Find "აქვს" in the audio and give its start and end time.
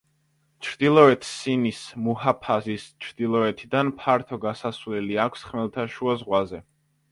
5.29-5.47